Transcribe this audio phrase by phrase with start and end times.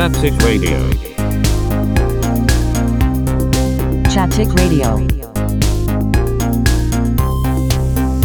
[0.00, 0.78] Chaptic Radio.
[4.08, 4.96] Chaptic Radio.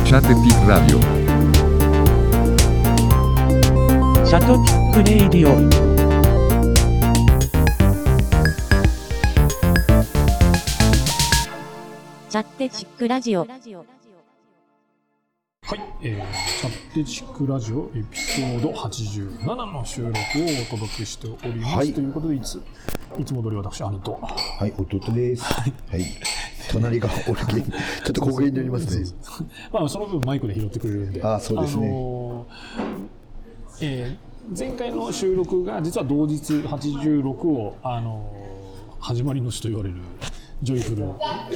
[0.05, 1.01] Chattepic Radio.
[4.25, 5.51] シャトピックレイディオ
[12.29, 13.45] チャッテチックラジオ。
[15.67, 21.75] はい、えー、チャッテチックラジオエピソード87の収録をお届けしております。
[21.77, 22.61] はいということでいつ、
[23.17, 24.13] いつも通り私、兄と。
[24.21, 25.43] はい、弟です。
[25.43, 25.73] はい。
[26.71, 29.09] 隣が俺に、 ちょっと公言になりますね。
[29.73, 31.23] まあ、その分マイクで拾ってくれるんで。
[31.23, 33.07] あそうですねあのー
[33.81, 38.55] えー前回の収録が実は同日86を、あのー
[38.99, 39.95] 始まりの地と言われる
[40.61, 41.05] ジョイフル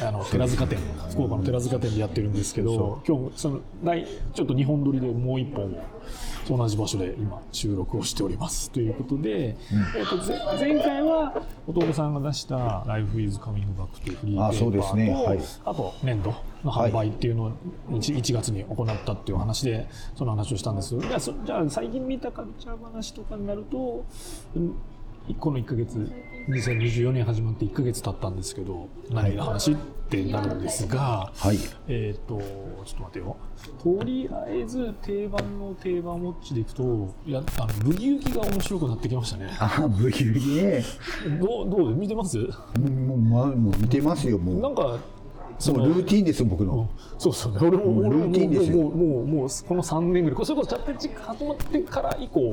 [0.06, 0.78] あの寺塚店
[1.12, 5.76] 福岡の寺塚店でやってるんですけど今日その来ちょっと2本撮りでもう1本
[6.58, 9.56] 同じ場所で今収録をしておりますということで、
[9.96, 15.40] えー、とぜ前回は弟さんが出した「Life is Coming Back」というフリーペーパーとねはい。
[15.66, 16.34] あと年度
[16.64, 17.52] の販売っていうのを
[17.92, 21.00] 1, 1月に行ったっていう話でその話をしたんです。
[21.00, 24.04] じゃあそじゃあ最近見たカルチャー話とかになると
[24.56, 24.76] うん
[25.36, 26.12] この1ヶ月
[26.50, 29.76] 2024年始まって1ヶ月経ったんですけど何の話っ
[30.10, 31.58] てなるんですが、はい。
[31.88, 32.40] えっ、と
[32.86, 33.38] ちょっと待てよ
[33.84, 40.84] とりあえず定番の定番ウォッチでいくといやあのブギウギが面白くなってきましたねあ、ブギウギね。
[41.40, 41.96] どうどう？
[41.96, 42.38] 見てます？
[42.40, 42.48] も
[42.88, 44.60] う、もう、まもう見てますよ、もう。
[44.62, 44.98] なんか
[45.60, 46.90] そもうルーティンですよ、僕の。
[47.18, 47.60] そうそうね。
[47.62, 48.78] 俺ももうルーティンですよ。
[48.78, 50.46] もうもうもうこの3年ぐらい。
[50.46, 52.50] それこそチャットチック始まってから以降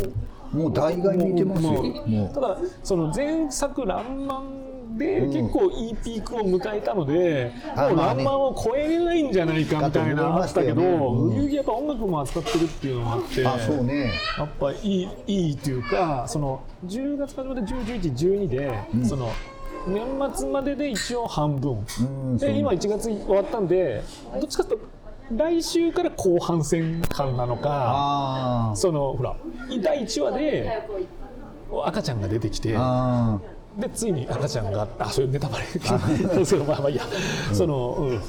[0.52, 1.72] もう大概見てますよ。
[1.72, 8.22] もうもただその前作「らんまん」で結構いいピークを迎えたので、もう「あまあね。
[8.22, 11.28] らんまん」を超えれないんじゃないかみたいなのあったけどかと思いましたよねうん。
[11.28, 13.46] ブギウギやっぱ音楽も扱ってるっていうのもあってう。
[13.48, 14.10] あ、そうね。
[14.38, 18.72] やっぱいいいいっていうかその10月始まって101112で、
[19.04, 19.28] その
[19.87, 21.84] 年末までで一応半分、
[22.39, 24.03] で今1月終わったんで
[24.41, 24.86] どっちかというと
[25.36, 29.36] 来週から後半戦感なのかあそのほら
[29.83, 30.89] 第1話で
[31.85, 32.77] 赤ちゃんが出てきて
[33.79, 35.64] でついに赤ちゃんがあそういうネタバレ。
[36.45, 37.02] そうまあまあいいや、
[37.52, 38.20] その,、うん、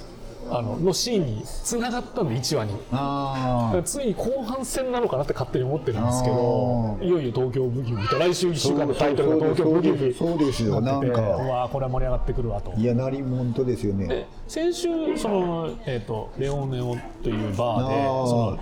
[0.50, 2.74] あののシーンにつながったんで1話に。
[2.91, 3.72] あ。
[3.74, 3.84] ああ。
[3.84, 12.74] ついに後半戦なのかなって勝手に思ってるんですけどいよいよ東京ブギウギと来週1週間のタイトルが東京ブギウギそうですよなっててなんかうわーこれは盛り上がってくるわと。
[12.75, 14.28] いや、なりもんとですよねで。
[14.47, 18.59] 先週その、えー、とレオネオというバーであーその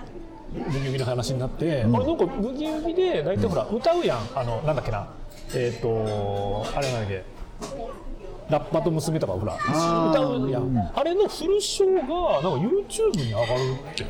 [0.72, 5.08] ブギウギの話になって、あれなんかブギウギで大体ほら歌うやんあのなんだっけな
[5.54, 7.24] えっ、とあれなんだっけ
[8.50, 10.92] ラッパと娘とかほら歌うやん。
[10.94, 13.46] あれのフルショーがなんか YouTube に上がる
[13.92, 14.06] って。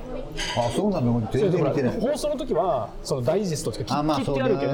[0.57, 1.27] あ、そうなの？
[1.31, 1.99] 全然見てない。
[1.99, 3.85] 放送の時はそのダイジェストとか
[4.17, 4.73] 切ってあるけど、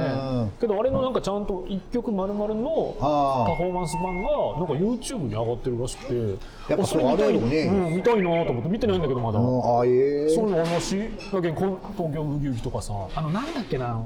[0.62, 3.52] けどあれのなんかちゃんと一曲丸々のあー。
[3.52, 6.52] パフォーマンス版がなんか YouTube に上がってるらしくて。
[6.70, 7.40] やっぱそうれ見たい。
[7.40, 8.70] ねうん、見たいなと思って。
[8.70, 10.30] 見てないんだけどまだ、うんあ、ええ。
[10.30, 10.98] そういう話
[11.32, 14.02] だけど東京ブギウギとかさあのなんだっけな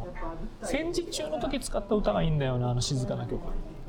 [0.64, 3.40] 戦時中の時使った歌がいいんだよなあの静かな曲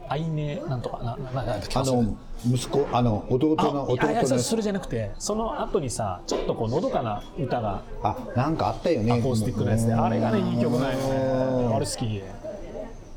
[0.08, 4.26] アイネなんとかなななんだっけあの、息子、あの、弟の、弟の。
[4.26, 9.12] そそれじゃなくてその後にさちょっとこうのどかな歌があ、なんかあったよね。
[9.12, 11.74] アコースティックなやつで、あれがね、いい曲なんようんね。
[11.76, 12.22] あれ好き。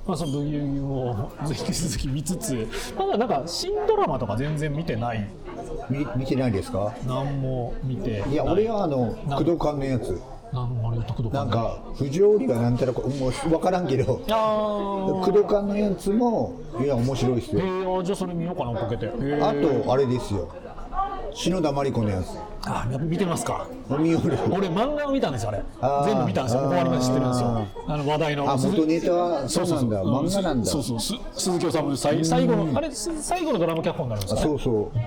[0.07, 2.67] まあ、そのブギウギもぜひ引き続き見つつ、
[2.97, 5.29] まだなんか新ドラマとか全然見てない。
[5.89, 6.93] み見てないですか？
[7.05, 8.31] 何も見てない。
[8.31, 10.19] いや、俺はあの、な工藤館のやつ。
[10.51, 18.01] なんか、不条理がなんたらこ、もう分からんけど、いやー工藤館のやつも、いや、面白いですえよ。
[18.01, 19.05] ー、じゃあそれ見ようかな、かけて。
[19.05, 20.47] えーあと、あれですよ。
[21.33, 22.29] 篠田麻里子のやつ。
[22.71, 23.65] あ、見てますか。
[23.89, 24.03] 俺
[24.67, 25.63] 漫画を見たんですよ、あれ。
[26.05, 26.61] 全部見たんですよ。
[26.61, 27.67] ここまで知ってるんですよ。
[27.87, 28.51] あの話題の。
[28.51, 30.03] あ、元ネタは、そうなんだ。
[30.03, 30.65] 漫画なんだ。
[30.65, 34.99] そうそう、す鈴木治最最後の、あれ、す最後のドラマ脚本になるんですあかそうそう。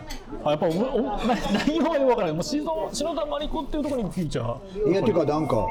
[0.44, 1.18] あやっぱおおな
[1.52, 2.34] 内容はよくわからない。
[2.34, 4.90] もう篠篠田麻里子っていうところにフューチャー。
[4.90, 5.66] いや、てか、なんか、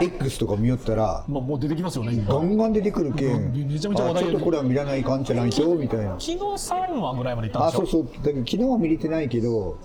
[0.00, 2.16] X とか見よったら、まあもう出てきますよね。
[2.26, 6.10] ガ今ンガン出てくるけん、めちゃめちゃ話題あちょっとこれは見らないかんじゃないとみたいな。
[6.18, 7.72] 昨日3話ぐらいまで行ったんあ。
[7.72, 8.04] そうそう。
[8.04, 9.78] だけど昨日は見れてないけど、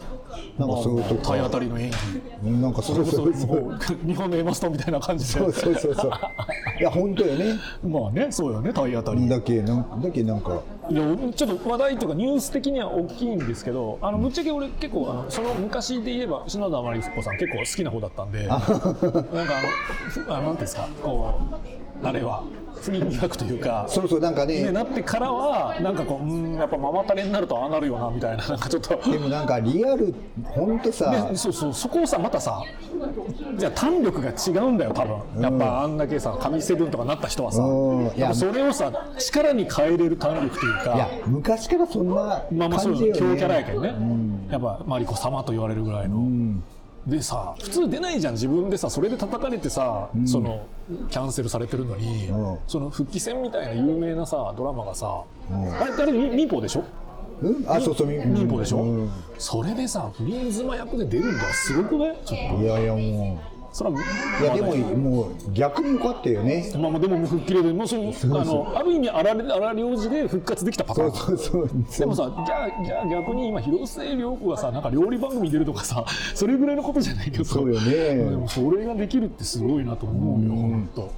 [0.58, 1.98] なんかそういうと体当か、たりの演技。
[2.46, 3.74] うんなんかそそうそうそう。
[3.74, 5.40] う日本のエマストみたいな感じで。
[5.40, 6.12] そうそうそうそう。
[6.80, 7.56] いや、本当よね。
[7.84, 9.28] まあね、そうよね、体当たり。
[9.28, 11.04] だけ、なんだけなんか、いや
[11.36, 18.88] ちょっと話題というかニュース的には大きいんですけどあのぶっちゃけ俺結構あのその昔で言えば篠田麻里子さん結構好きな方だったんでなんかあの
[20.10, 22.44] ふあなんですかこうあれは。
[22.82, 23.86] 不倫疑惑というか。
[23.88, 24.64] そうそうなんかね。
[24.66, 28.48] ねなってからはなんかこううんやっぱママタレになるとああなるよなみたいな。
[28.48, 29.12] なんかちょっと。
[29.12, 30.14] でもなんかリアル
[30.44, 32.62] 本当さ、ね、そうそうそこをさまたさ
[33.58, 35.42] じゃあ胆力が違うんだよ多分。
[35.42, 37.62] やっぱあんだけさ神セブンとかなった人はさ。
[37.62, 38.08] うん。
[38.08, 43.94] いやそれをさ力に変えれる胆力といういやか昔からそんなまあまあそう感じよね強キャラやけどね、
[44.52, 46.62] やっぱマリコ様と言われるぐらいの、
[47.08, 50.66] でさ普通出ないじゃん自分でさそれで叩かれてさ、その
[51.10, 52.58] キャンセルされてるのに、うん。
[52.68, 56.84] その復帰戦みたいな有名なさドラマがさ、あれあれみ民法でしょ？
[57.42, 57.66] うん？
[57.68, 59.10] あそうそうみ民法でしょ、うん。
[59.38, 62.66] それでさ不倫妻役で出るんだよすごくねい？
[62.66, 63.40] やいやも
[63.76, 66.72] それはういやでももう逆に良かったよね。
[66.80, 68.40] まあまあでも吹っ切れでもうそうそう。
[68.40, 71.12] あのある意味荒荒領事で復活できたパターン。
[71.12, 72.00] そうそうそう。
[72.00, 77.56] でもさじゃあじゃあ逆に今広末涼子がさなんか料理番組出るとかさそれぐらいのことじゃないけどさ。
[77.56, 77.92] そうよね。
[78.16, 81.10] でもそれができるってすごいなと思うよ本当ま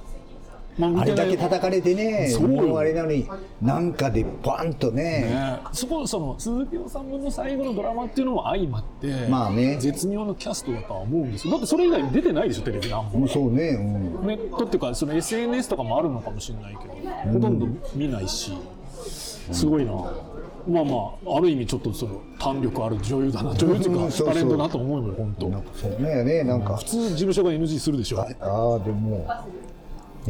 [0.80, 3.28] あれだけ叩かれてねもうあれなのに
[3.60, 4.98] なんかでバンとね。
[4.98, 5.60] ね。
[5.72, 9.76] そこその鈴木治の最後のドラマっていうのも相まって、まあね。
[9.78, 11.52] 絶妙なキャストだとは思うんですよ。
[11.52, 14.26] だってそれ以外出てないでしょテレビなんもうんそうね、うん。
[14.26, 16.94] ネットっていうかその SNS とかもあるのかもしれないけど、
[17.32, 18.52] ほとんど見ないし
[19.52, 19.92] すごいな、
[20.68, 25.48] まあまあある意味ちょっとその胆力ある女優だな女優っていうかタレントだなと思うよ本当。
[25.48, 26.76] なんかそうねねなんか。
[26.76, 29.26] 普通事務所が NG するでしょ、ああでも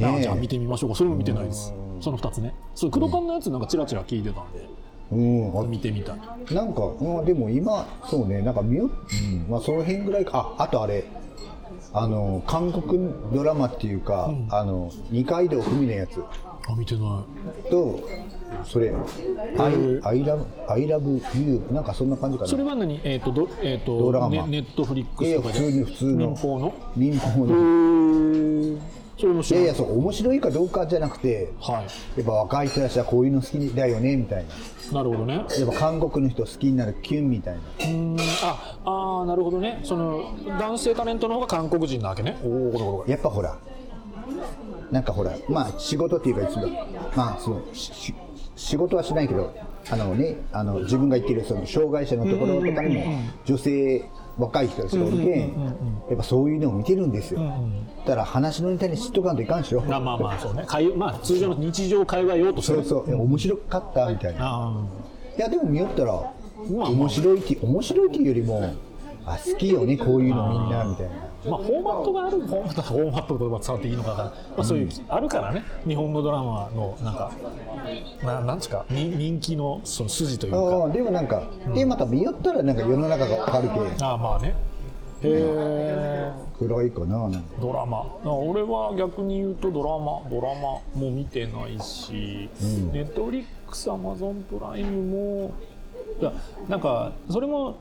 [0.04, 0.96] あねじゃあ見てみましょうか。
[0.96, 1.72] それも見てないです。
[2.00, 2.54] その2つね。
[2.74, 4.68] そう黒缶のやつなんかチラチラ聞いてたんで。
[5.10, 5.58] うん。
[5.58, 6.54] あ見てみたい。
[6.54, 8.88] なんか、うん、でも今そうねなんか見よ、う。
[8.88, 9.46] ん。
[9.48, 10.54] まあ、その辺ぐらいか。
[10.58, 11.04] ああとあれ。
[11.92, 16.22] あの韓国ドラマっていうか、あの二階堂ふみのやつ。
[16.68, 17.24] あ見てな
[17.66, 17.70] い。
[17.70, 18.00] と
[18.64, 18.92] それ
[19.58, 22.50] 「アイアイラブアイラブユー」なんかそんな感じかな。
[22.50, 23.00] それは何？
[23.04, 24.26] えっ、とどえっ、ドラマ。
[24.28, 25.60] とねネットフリックスとかで。
[25.60, 26.16] 普通に普通の。
[26.16, 26.74] 民放の？
[26.96, 28.78] 民放へのー
[29.18, 31.82] それいいやいやそう面白いかどうかじゃなくては
[32.16, 32.20] い。
[32.20, 34.92] やっぱ若い人たちはこういうの好きだよねみたいな。
[34.92, 35.34] なるほどね。
[35.34, 37.60] やっぱ韓国の人好きになるキュンみたいな。
[37.86, 38.16] うん。
[38.42, 39.80] ああーなるほどね。
[39.82, 42.38] その男性タレントの方が韓国人なわけね。
[42.44, 43.58] おおやっぱほら
[44.90, 46.68] なんかほらまあ仕事っていうかいつも
[47.16, 49.54] まあその仕事はしないけど
[49.90, 53.04] あのねあの自分が行ってるその障害者のところとかにも
[53.44, 54.04] 女性
[54.38, 55.74] 若い人たちがおるけん
[56.08, 57.40] やっぱそういうのを見てるんですよ。
[58.06, 59.82] だから話のネタに知っとかんといかんしょ。
[59.82, 60.64] あまあまあそうね。
[60.66, 62.84] 会まあ通常の日常会話用とする。
[62.84, 63.22] そうそう。
[63.22, 64.40] 面白かったみたいな。
[64.40, 64.84] あ
[65.36, 65.40] い。
[65.40, 66.12] やでも見よったら
[66.70, 66.88] まあ。
[66.90, 68.74] 面白いって面白いっていうよりも
[69.26, 71.12] あ好きよねこういうのみんなみたいな。
[71.12, 75.62] ーまあフォーマットがあるフォーマットフォーマットの言葉伝わっていいのかな、まあ、そういう、あるからね。
[75.86, 77.32] 日本のドラマのなんか
[78.22, 80.88] ななんつうかに人気のその筋というか。
[80.92, 81.42] でもなんか、
[81.74, 84.04] でまた見よったらなんか世の中がわかるけん。
[84.04, 84.54] ああまあね。
[85.20, 87.28] へえ暗いかな
[87.60, 88.06] ドラマ。
[88.24, 90.22] あ俺は逆に言うとドラマ。
[90.30, 92.48] ドラマも見てないし、
[92.92, 95.50] ネットフリックスアマゾンプライムも
[96.20, 96.32] いや
[96.68, 97.76] なんかそれも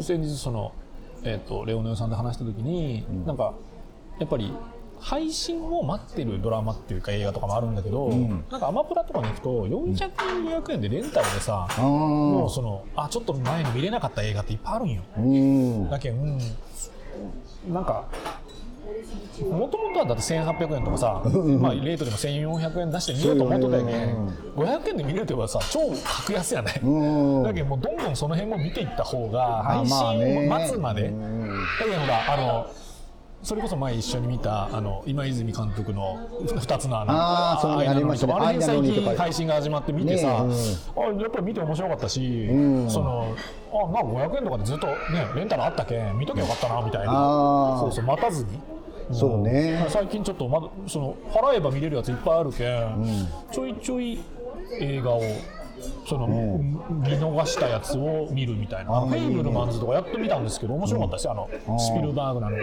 [0.00, 0.72] 先日その、
[1.24, 3.54] えー、とレオネオさんで話した時に、なんか
[4.18, 4.52] やっぱり
[5.02, 8.08] 配信を待ってるドラマっていうか映画とかもあるんだけど、
[8.50, 10.12] なんかアマプラとかに行くと400
[10.46, 15.02] 円500円でレンタルでさ、あもうそのあちょっと前に見れなかった映画っていっぱいあるんよ。
[15.90, 18.06] だけん、うん、なんか
[19.50, 21.22] もともとはだって1800円とかさ、
[21.58, 26.80] まあ、レートでも1400円出して見ようと思っとったやけん500円で見れるってことはさ超格安やね。
[26.82, 27.42] うん。
[27.42, 31.48] だけどもうどんどんその辺も見ていった方が配まあ信ねを待つまで、うん。
[31.48, 32.70] だけどほらあの
[33.42, 38.34] それこそ前一緒に見たあの今泉監督の2つのあのあありましたね。
[38.34, 40.54] あれ最近配信が始まって見てさ、ね
[40.96, 42.88] あやっぱり見て面白かったし、ん。
[42.88, 43.34] その
[43.72, 47.78] あまあ500円とかでずっとねレンタルあったけん見ときゃよかったなみたいな。
[47.80, 48.71] そうそう待たずに。
[49.10, 49.86] そうね。
[49.88, 54.20] 最近ちょっとまだその払えば見れるやついっぱいあるけん、ちょいちょい
[54.80, 55.22] 映画を
[56.06, 62.56] その、見逃したやつを見るみたいな、フェイブルマンズとかやってみたんですけど面白かったですよ、あのスピルバーグのあの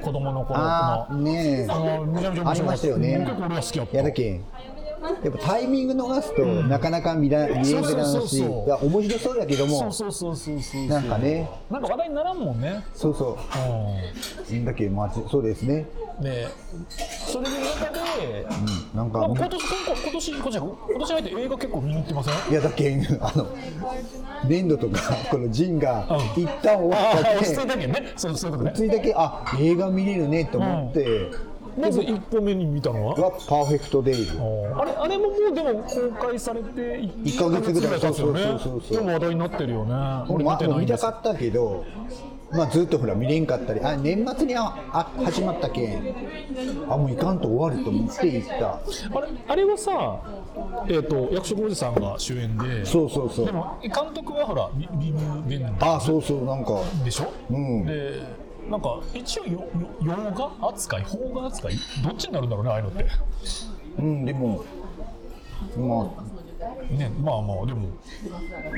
[0.00, 0.64] 子供の頃の。
[0.64, 3.18] ああねあのめちゃめちゃ面白かったありましたよね。
[3.18, 3.96] 結構俺は好きだった。
[3.98, 4.44] やだけん
[5.24, 8.28] やっぱタイミング逃すとなかなか見ら見れそうそうなそう。
[8.28, 10.86] そういや面白そうだけどそうもそうそうそうそう。
[10.86, 11.48] なんかね。
[11.70, 12.84] なんか話題にならんもんね。
[12.94, 13.38] そうそ
[14.50, 14.54] う。
[14.54, 15.86] うだけどまあそうですね。
[16.20, 16.48] んで
[17.26, 18.46] それで中で、
[18.94, 22.50] なんかなんか今年今今年今年今年入って映画結構見に行ってません？
[22.50, 23.46] いやだけんあの
[24.48, 25.00] 粘土とか
[25.30, 26.42] このジンがうん。
[26.42, 28.12] 一旦終わった落ち着いけたけんね。
[28.16, 28.76] そうそういうことね。
[28.76, 31.30] ついだけあ映画見れるねと思って、
[31.80, 33.14] まず一歩目に見たのは？
[33.14, 34.38] はパーフェクトデイズ。
[34.38, 38.00] あれあれももうでも公開されて1ヶ月ぐらい。
[38.00, 38.42] 経つよね？
[38.42, 38.96] そうそうそうそう。
[38.98, 39.94] でも話題になってるよね。
[40.28, 41.04] 俺見まてないんです。
[41.04, 41.84] 見たかったけど
[42.50, 46.14] まあ、ずっとほら見れんかったりあ年末にああ始まったけん
[46.88, 48.80] あもういかんと終わると思って行った。
[49.18, 50.22] あれあれはさ、
[50.88, 53.44] えー、と役所広司さんが主演でそうそうそう。
[53.46, 56.80] でも監督はほらビビム・ベンデあそうそうなんか。
[57.04, 57.84] でしょ、うん。
[57.84, 58.22] で
[58.70, 59.68] なんか一応よよ
[60.02, 60.12] 洋
[60.60, 61.04] 画扱い？
[61.04, 61.74] 邦画扱い？
[62.04, 63.06] どっちになるんだろうねああいうのって。
[63.98, 64.64] うんでも
[65.76, 66.24] ま
[66.90, 67.88] ねまあまあでも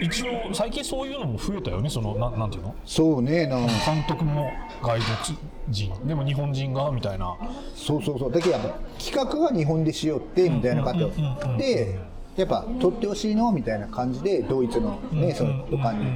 [0.00, 2.70] 一応最近そういうのも増えたよねそのなんなんていうの？
[2.70, 4.50] あそうねなん監督も
[4.82, 6.06] 外国人。
[6.06, 7.37] でも日本人がみたいな。
[7.75, 8.32] そうそうそう。
[8.32, 11.04] だけどやっぱ企画は日本でしようってみたいな感じ。
[11.04, 11.59] うんうんうんうん。
[11.59, 11.99] で
[12.37, 13.52] やっぱ撮ってほしいの？
[13.52, 16.04] みたいな感じでドイツのねそのとかに。
[16.04, 16.09] い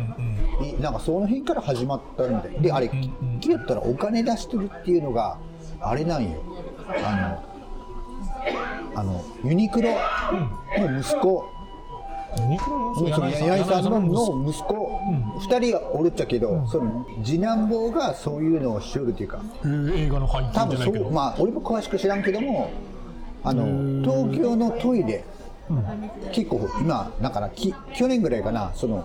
[0.80, 2.62] なんかその辺から始まったみたい。
[2.62, 2.86] であれ
[3.40, 5.38] 聞やったらお金出してるっていうのが
[5.80, 6.42] あれなんよ。
[7.04, 7.42] あ
[8.94, 9.90] のあのユニクロ
[10.78, 11.48] の息子。
[12.48, 15.00] ニクロその柳井さんのの息子。
[15.40, 19.40] 2人がおるっちゃけどその次男坊がそういうのをしよるっていうか。
[19.62, 22.70] えー映画の配多分そうまあ俺も詳しく知らんけども
[23.42, 25.22] あの東京のトイレ、
[26.32, 29.04] 結構今だからき去年ぐらいかなその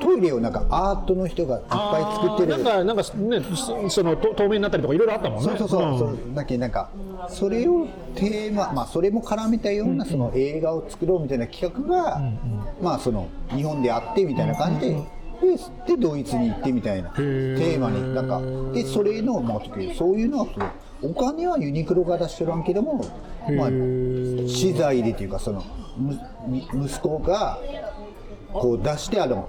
[0.00, 2.62] トイレをなんかアートの人がいっぱい作ってる。
[2.62, 5.56] なんかなんかねそそのと透明になったりとかいろいろあったもんね。
[5.58, 6.90] そうそうそう、うだけどなんか
[7.28, 12.20] それをテーマまあそれも絡めたようなその映画を作ろうみたいな企画が、
[12.80, 14.96] まあその日本であってみたいな感じで。
[15.40, 17.10] ででドイツに行ってみたいな。
[17.10, 18.40] テーマになんか
[18.72, 19.60] でそれの、まあ、
[19.96, 20.46] そういうのは
[21.00, 23.04] お金はユニクロが出してらんけども、
[23.56, 23.68] まあ、
[24.48, 25.64] 資材でっていうかその
[25.96, 27.60] むみ息子が
[28.52, 29.48] こう出してあの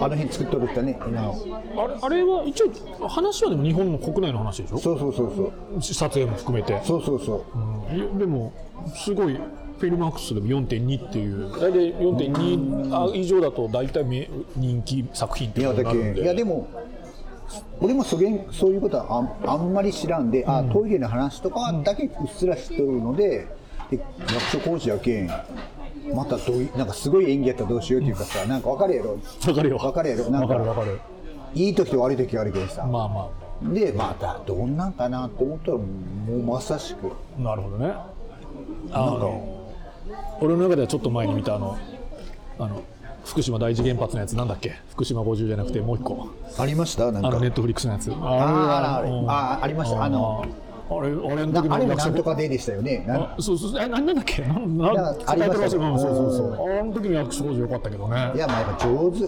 [0.00, 1.36] あの辺作っとるってねあの
[1.76, 4.78] あれあれは一応話はでも日本の国内の話でしょ？
[4.78, 5.42] そうそうそうそ
[5.76, 5.82] う。
[5.82, 6.80] 撮影も含めて。
[6.84, 7.44] そうそうそ
[7.92, 7.94] う。
[7.94, 8.52] いやでも
[8.94, 11.50] すごいフィルマークスでも4.2っていう。
[11.52, 16.20] 大体4.2あ以上だと大体め人気作品っていやだことになるんで。
[16.20, 16.68] けいやでも
[17.80, 23.46] 俺もそれそういうことはあんあんまり知らんで、あトイレの話とかだけうっすら知っとるので
[23.90, 25.30] で役所工事やけん
[26.12, 29.12] またどういなんかすごい演技やったらどうしようっていうかさなんか分かるやろ？
[29.12, 29.78] わかるよ。
[29.78, 30.30] 分かるやろ？
[30.30, 31.00] なんわかるわかる。
[31.54, 33.30] いい時と悪い時があるけどさ、まあま
[33.72, 35.84] でまたどんなんかなって思ったらも
[36.28, 37.12] うまさしく。
[37.38, 37.94] あなるほどね。
[38.92, 39.72] あの
[40.40, 41.78] 俺の中ではちょっと前に見たあの
[42.58, 42.82] あの
[43.24, 44.74] 福島第一原発のやつなんだっけ？
[44.90, 46.28] 福島50じゃなくてもう一個。
[46.58, 47.10] ありました？
[47.12, 47.28] なんか。
[47.28, 48.10] あのネットフリックスのやつ。
[48.10, 50.04] あれあーああーありました。
[50.04, 50.44] あの
[50.90, 53.06] あれあれの時の役所なんとかででしたよね。
[53.08, 54.42] あそうそうえななんだっけ？
[54.42, 56.68] なんななんかありましたそうそうそう。
[56.68, 58.32] うあの時の役所工事良かったけどね。
[58.34, 59.26] いやまあやっぱ上手。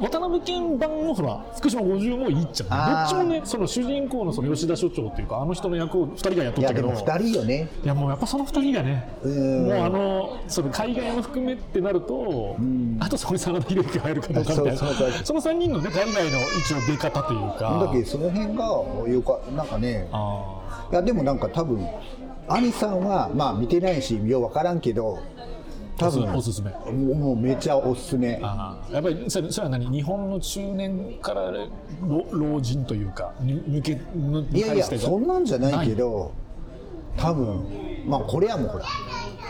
[0.00, 6.88] 渡辺謙版のほら福島50もいいっちゃうどっちもねその主人公のその吉田所長っていうかあの人の役を2人がやっとったけど。
[6.88, 7.68] いやでも2人よね。
[7.84, 9.66] いやもうやっぱその2人がねうん。
[9.66, 12.56] もうあのその海外も含めってなると、
[13.00, 14.76] あとそこに真田広之が入るかどうかみたいな。
[15.24, 17.86] その3人のね海外の一応出方というか。
[17.86, 18.64] だけどその辺が
[19.08, 20.55] よかなんかねあ
[20.90, 21.86] いやでもなんか多分
[22.48, 25.18] 兄さんはまあ見てないしよう分からんけど
[25.98, 26.70] 多分おすすめ。
[26.92, 28.38] もうめちゃおすすめ。
[28.42, 29.90] あーやっぱりそれそれは何？
[29.90, 31.50] 日本の中年から
[32.06, 36.32] 老老人というかに向けのいやいやそんなんじゃないけど
[37.16, 37.64] 多分
[38.06, 38.84] まあこれはもうほら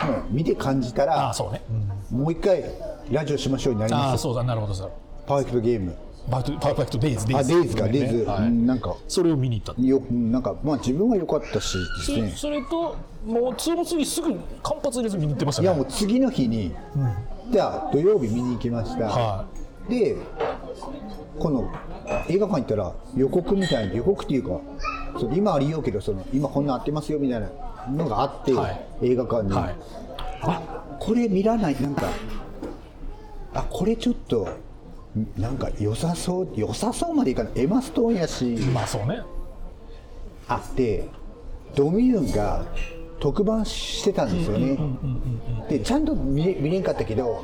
[0.07, 1.61] もう見て感じたあらあそうね、
[2.09, 2.63] もう一回
[3.11, 4.43] ラジオしましょうになりますああそうだ。
[4.43, 4.87] なるほどさ
[5.25, 5.93] パーフェクトゲーム
[6.29, 8.41] パーフェクトパーフェクトデイズデイズあデイズかデイズ、はい。
[8.43, 9.81] うんなんかそれを見に行った。
[9.81, 12.31] ようんなんかまあ自分は良かったしですね。
[12.31, 15.67] そそれともうその次すぐ間髪入れず見に行ってましたね。
[15.67, 16.73] いやもう次の日に、
[17.51, 19.45] じゃあ土曜日見に行きました、は
[19.89, 20.17] で
[21.39, 21.71] この
[22.27, 24.59] 映画館行ったら予告みたいな予告っていうか
[25.19, 27.49] その今ありようけどその今こんなんあってますよみたいな
[27.89, 28.85] のがあって、はい。
[29.01, 29.75] 映画館に、はい。
[30.41, 32.09] あこれ見らないなんか
[33.53, 34.47] あこれちょっと
[35.37, 37.53] なんか良さそう良さそうまでいかない。
[37.55, 39.21] エマ・ストーンやし、まあそうね。
[40.47, 41.07] あって
[41.75, 42.65] ドミューンが
[43.19, 44.77] 特番してたんですよね。
[45.69, 47.43] でちゃんと見れ見れんかったけど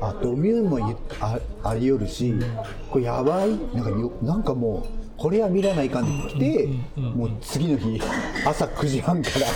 [0.00, 2.34] あドミューンもいあありよるし
[2.90, 3.50] これやばい？
[3.74, 8.00] なんかよなんかもうこれは見らないかんってもう次の日
[8.44, 9.46] 朝9時半から。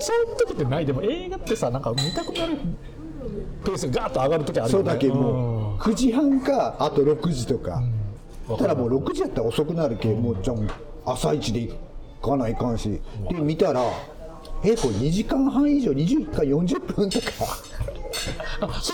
[0.00, 0.86] そういう時ってない？
[0.86, 2.58] でも映画ってさなんか見たくなる
[3.64, 4.84] ペースがガーッと上がる時あるよね。
[4.84, 7.82] そうだけもう9時半かあと6時とか。
[8.58, 10.68] ただもう6時やったら遅くなるけもうじゃあもう
[11.06, 11.68] 朝一で
[12.20, 13.00] 行かないかんし。
[13.30, 13.80] で見たら
[14.62, 17.26] えこれ2時間半以上21回40分とか。
[18.60, 18.92] あそ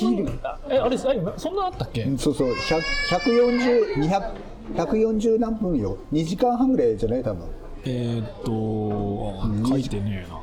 [0.70, 0.98] えあれあ
[1.36, 2.52] そんなあったっけ、そうそう。
[2.52, 4.32] 100 140 200
[4.76, 5.96] 140何分よ。
[6.12, 7.22] 2時間半ぐらいじゃない？
[7.24, 7.48] 多分。
[7.84, 10.40] えーっとあ書いてねえな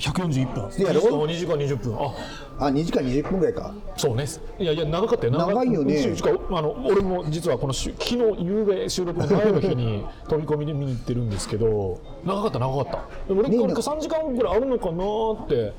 [0.00, 0.70] 141分。
[0.70, 1.94] でやろ2時間20分。
[1.94, 2.14] あ。
[2.58, 3.74] あ2時間20分ぐらいか。
[3.96, 4.24] そうね。
[4.58, 5.32] いやいや長かったよ。
[5.32, 6.16] 長いよね。
[6.16, 13.32] しかあの俺も実はこのし昨日夕べ収録の前の日に飛び込みで見に行ってるんですけど長かった長かった。
[13.32, 15.72] で俺ね俺3時間ぐらいあるのかなって。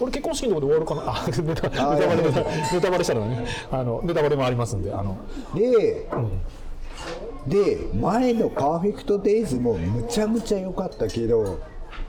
[0.00, 1.20] 俺結婚式のとこで終わるかな。
[1.22, 3.46] あネタネタバレネタネタバレしたらね。
[3.70, 5.16] あのネタバレもありますんであの。
[5.54, 6.08] で、
[7.46, 11.60] で前の「パーフェクト・デイズ」もむちゃむちゃ良かったけど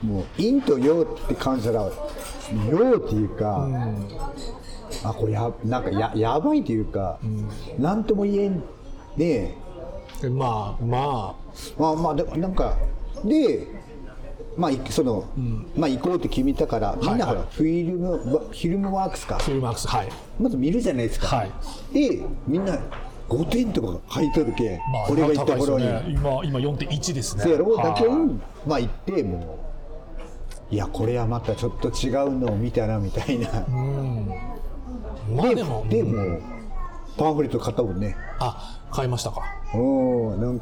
[0.05, 1.83] もう陰と陽って感じたら
[2.69, 3.67] 陽っていうか、
[5.03, 7.19] あこれやなんかややばいというか、
[7.77, 8.63] なんとも言えん
[9.17, 9.55] で
[10.21, 11.35] でまあま
[11.77, 12.77] まあまあでもなんか
[13.23, 13.67] で
[14.57, 15.25] まあいその、
[15.75, 19.35] まあ行こうって決めたからみんなほら、フィルムワフィルムワークスか。
[19.35, 20.09] あフィルマークスはい。
[20.39, 21.51] まず見るじゃないですか、はい。
[21.93, 22.77] でみんな
[23.27, 26.03] 5点とか書いとるけん、まあ俺が行った頃に、ね。
[26.07, 27.43] 今今4.1ですね。
[27.43, 27.73] そうやろ？
[27.73, 28.15] うだけはい。
[28.15, 29.64] んまあ行ってもう
[30.71, 33.65] いやこれはまたちょっと違うのを見たなみたいな、で
[35.31, 36.39] まあでもでも
[37.17, 38.15] パンフレット買ったもんね。
[38.39, 39.43] あ買いましたか。
[39.73, 40.59] おおなん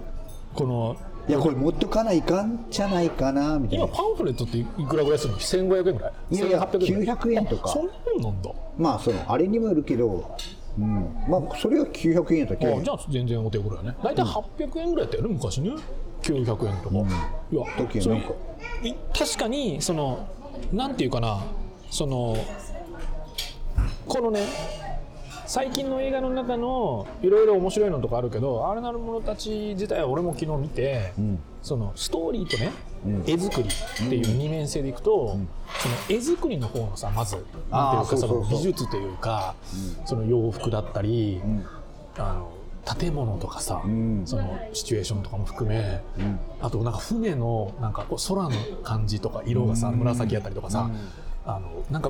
[0.53, 3.85] このいやこれ持っとかないかんじゃないかなみたいな。
[3.85, 6.13] 今パンフレットっていくらぐらいするの？1500円ぐらい？
[6.35, 7.69] いやいや1800円ぐらい？900円とか。
[7.69, 8.51] そんなんなんだ。
[8.77, 10.35] まあそのあれにもよるけど、
[10.77, 13.95] うん、まあそれは900円やったっけあじゃあ全然お手頃やね。
[14.03, 15.71] 大体800円ぐらいやったよね昔ね
[16.23, 16.95] 900円とか、
[17.51, 18.29] いやそれ時なんか
[18.81, 20.27] い確かにその
[20.71, 21.43] なんていうかな
[21.91, 22.37] その
[24.07, 24.41] このね
[25.45, 31.13] 最近の映画の中のいろいろ面白いのとかあるけどあれなる者たち自体は俺も昨日見て、
[31.61, 32.71] そのストーリーとね、
[33.27, 35.37] 絵作りっていう二面性でいくと、
[35.79, 37.35] その絵作りの方のさまず
[37.69, 39.53] なんていうかその美術というか、
[40.05, 41.41] その洋服だったり、
[42.17, 42.51] あの
[42.99, 44.23] 建物とかさ、ん。
[44.25, 46.01] そのシチュエーションとかも含め、
[46.61, 48.51] あとなんか船のなんかこう空の
[48.83, 50.89] 感じとか色がさ、紫やったりとかさ、
[51.45, 52.09] あのなんか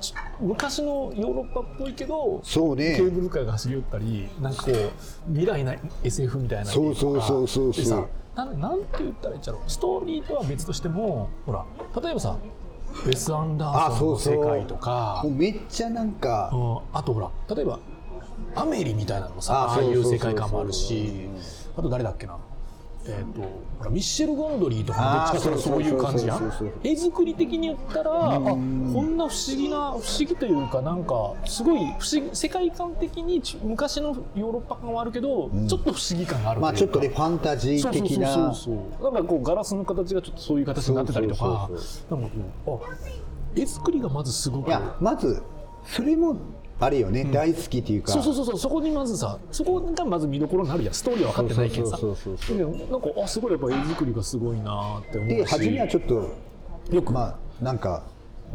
[0.00, 2.96] ち昔のヨーロッパっぽいけどそうね。
[2.96, 4.90] ケーブルカーが走り寄ったりなんかこう
[5.30, 7.84] 未来な SF みたいなそうそうそうそうそう。
[7.84, 8.06] でさ
[8.36, 9.70] なんなんて言ったらいいんちゃろう。
[9.70, 11.64] ストーリーとは別としてもほら
[12.00, 12.38] 例えばさ
[13.04, 14.44] ウェス・アンダーソンのあそうそう。
[14.44, 16.78] 世界とかもうめっちゃなんか、うん。
[16.96, 17.80] あとほら例えば
[18.60, 21.28] アメリみたいなのもさあああいう世界観もあるし。
[21.76, 22.36] あと誰だっけな。
[23.06, 23.40] えー、と
[23.78, 26.80] ほらミッシェル・ゴンドリーとかもどっちかというとそういう感じやあーそうそうそうそう。
[26.82, 39.12] 絵作り的に言ったらあこんな不思議な不思議というかなんかすごい不思議世界観的にち昔のヨーロッパ感はあるけど、ちょっと不思議感があるまあちょっとねファンタジー的なそうそうそうそう。
[39.14, 39.20] な。
[39.20, 41.70] んかこうガラスの形がちょっとそういう形になってたりとか。
[41.78, 42.20] そう。
[42.20, 42.96] なんかこうあ
[43.54, 44.68] 絵作りがまずすごく。
[44.68, 45.40] いやまず
[45.84, 46.36] それも
[46.80, 48.12] あれよね、大好きっていうか。
[48.12, 48.58] そうそうそうそう。
[48.58, 50.94] そこにまずさそこがまず見どころになるやん。
[50.94, 51.98] ストーリーは分かってないけんさ。
[51.98, 55.36] なんかあすごいやっぱ絵作りがすごいなって思うし。
[55.36, 56.30] で初めはちょっと
[56.90, 58.04] よく、まあなんか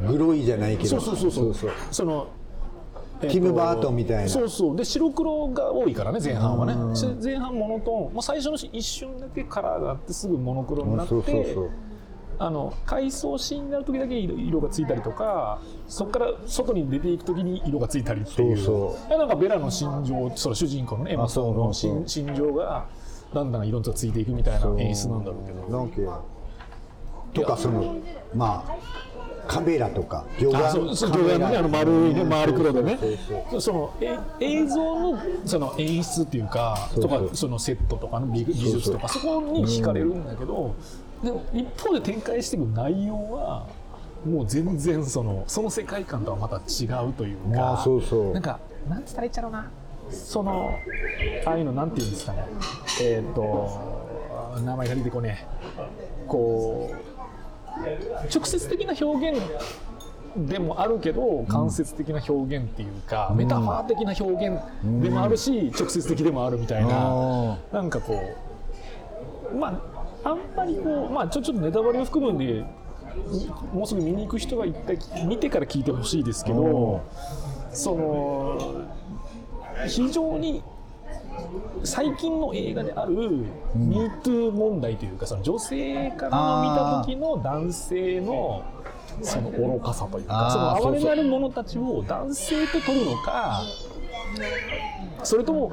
[0.08, 0.90] グロいじゃないけど。
[0.90, 1.54] そうそうそうそう。
[1.54, 2.28] そうその
[3.20, 4.30] ティムバートンみたいな。
[4.30, 4.76] そうそう。
[4.76, 6.96] で白黒が多いからね前半はね。
[6.96, 11.70] し前半モノトーン、まあ、最初の一瞬だけカラーがあってすぐモノクロになってそうそうそう
[12.40, 22.86] あの回想シーンになる時だけ色色がついたりとかそこから外に出ていく時に色がついたりっていうそうなんかベラの心情その主人公のねエマソーンの心心情が
[23.34, 25.78] だんだん色がついていくみたいな演出なんだろうけど。
[25.78, 26.22] なんか
[27.34, 27.98] とかその
[28.36, 28.76] まあ
[29.48, 32.98] カメラとか魚眼のねあの丸いね丸黒でね。
[33.60, 40.76] そのえ映像のその演出っていうかとかそのセットとかの美技術とかそこに惹かれるんだけど
[41.24, 43.68] でも一方で展開していく内容は
[44.26, 48.34] もう全然そのその世界観とはまた違うというかまあそうそう。
[48.34, 48.60] なんか
[48.90, 49.70] なんつったらいいっちゃろうな。
[50.10, 50.72] その
[51.46, 52.46] ああいうのなんていうんですかね。
[53.02, 54.04] えっ、と
[54.66, 55.48] 名前が出てこね
[56.28, 57.14] こう
[58.34, 59.42] 直接的な表現
[60.36, 64.60] でもあるけど間接的な表現っていうか、メタファー的な表現
[65.02, 68.20] でもあるし、直接的でもあるみたいな、あなんかこ
[69.54, 69.93] うまあ
[70.24, 72.64] あんまりこうまあちょちょっとネタバレを含むんで
[73.74, 77.02] もうすぐ見に行く人が一回見てから聞いてほしいですけど
[77.72, 78.86] その
[79.88, 80.64] 非常に
[81.84, 88.64] 最近の映画である MeToo 問題というかその女性から見た時の男性の
[89.22, 93.62] その愚かさというかその哀れなる者たちを男性と取るのか
[95.24, 95.72] それとも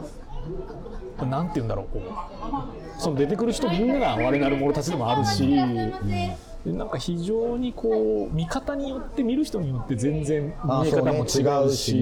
[1.28, 5.56] なんて言うんだろうこうその出てくる人みんなが我なる者たちでもあるし。
[6.64, 11.98] でなんか非常にこう見方によって見る人によって全然あ見え方も違うし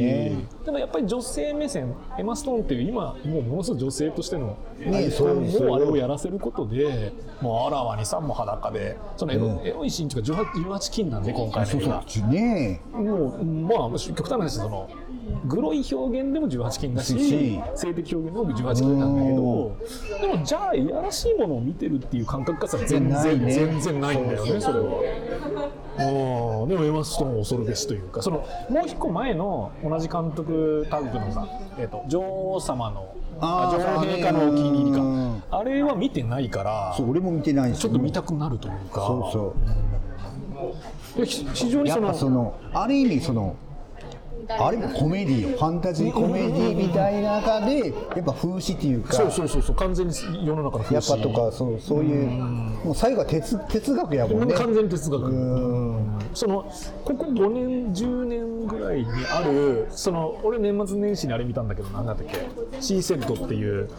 [0.65, 5.77] でもやっぱり女性目線エマ・ストーンっていう今もうものすごい女性としてのねアイコンそう。
[5.77, 12.05] あれをやらせることでもうあらわにさもう裸でそのエロ,、エロいシーンというか 18, 18禁なんで今回の映画。
[12.07, 12.81] そうね。
[12.93, 14.91] もうまあ極端な話その
[15.47, 19.77] グロい表現でも18禁だしし性的表現でも18禁なんだけど
[20.21, 24.85] でもじゃあいやらしいものを見てるっていう感覚がさ全然、全然ないんだよねそれは。
[26.63, 39.01] うんでもエマ・ストーンを恐るべしというかそのもう一個前の同じ監督タッグのさ、えー、と女王様のあー女王陛下のお気に入りうんかあれは見てないからそう俺も見てないしちょっと見たくなるというか。
[39.01, 39.55] そうそ
[41.17, 41.21] う。
[41.21, 43.57] でひ非常にやっそのぱそのある意味その
[44.49, 50.15] あれもコメディファンタジーコメディみたいな中でやっぱ風刺っていうかそうそうそうそう完全に
[50.47, 52.31] 世の中の風やっぱ刺とかそうそういう
[52.85, 54.55] もう最後は哲哲学やもんね。
[54.55, 55.25] 完全に哲学。
[55.25, 56.19] うん。
[56.35, 56.63] その
[57.05, 62.81] ここ5年10年ぐらいにあるその俺年末年始にあれ見たんだけど何だったっけ？
[62.81, 63.91] シーセットっていう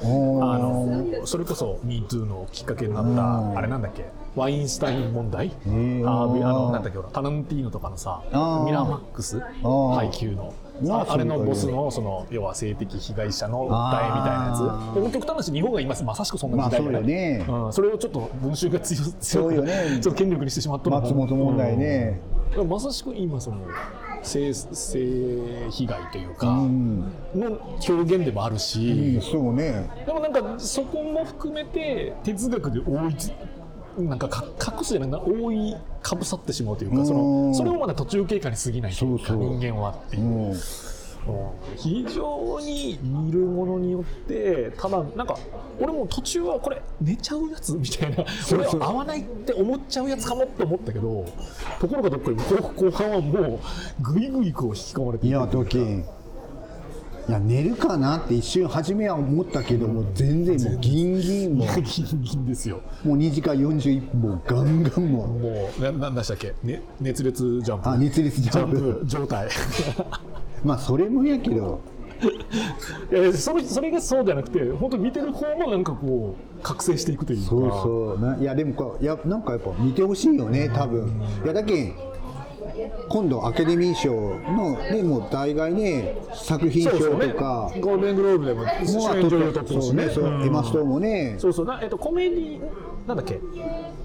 [0.41, 3.15] あのそれこそ MeToo のきっかけになっ
[3.53, 4.05] たあれなんだっけ？
[4.35, 5.51] ワインスタイン問題？
[5.67, 6.09] ー。
[6.09, 8.21] あのなんだっけほらタランティーノとかのさ
[8.65, 9.37] ミラーマックス？
[9.39, 9.95] ー。
[9.95, 10.53] 配給の
[10.95, 15.13] あああれのボスのその要は性的被害者の訴えみたいなやつ。
[15.13, 17.45] 極端な話日本が今まさしくそんな時代まあそうよね。
[17.47, 19.99] うん、それをちょっと文集が強強そうよね。
[20.01, 20.95] ちょっと権力にしてしまったの。
[20.97, 22.21] も松本問題ね。
[22.57, 22.69] うん。
[22.69, 23.57] まさしく今その
[24.23, 27.11] 性性被害というか、うん。
[27.35, 29.89] の表現でもあるし、うんそうね。
[30.05, 33.31] でもなんかそこも含めて哲学で覆いつ
[34.01, 34.45] なんかか
[34.77, 37.51] 隠すじゃないな覆いかぶさってしまうというかそうん。
[37.51, 40.55] のそれもまだ途中経過に過ぎないというか人間はっていう。
[41.75, 45.37] 非常に見るものによってただなんか
[45.79, 51.25] 俺も途中はこれ寝ちゃうやつみたいな俺は合わないって思っちゃうやつかもって思ったけど
[51.79, 53.59] ところがどっかに後後半はもう
[54.01, 56.03] ぐいぐいこう引き込まれていや時
[57.29, 62.81] いや寝るかなって一瞬初めは思ったけども全然もうギンギンもギンギンですよ。
[63.03, 67.89] もう2時間41分ガンガンもうもうななんでしたっけ、ね、熱烈ジャンプ。
[67.89, 69.01] あ熱烈ジャンプ。
[69.05, 69.47] 状態。
[70.65, 71.81] まあそれもやけど。
[72.19, 77.45] いやそれそれがそうじゃなくて本当に見てる方もなんかこう覚醒していくというか。
[77.47, 78.19] そうそう。
[78.19, 81.11] ないやでもこういやなんかやっぱ見てほしいよね多分。
[81.43, 81.93] いやだけん
[83.09, 90.09] 今度アカデミー賞のねもう大概ね作品賞とかゴールデングローブでも主演女優取ってほしいね。
[90.09, 91.35] そうねエマストーンもね。
[91.37, 91.65] そうそう。
[91.65, 92.59] な、えっと、コメディ
[93.07, 93.39] なんだっけ。